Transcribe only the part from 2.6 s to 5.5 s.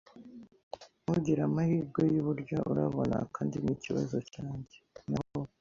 urabona, kandi nikibazo cyanjye. Naho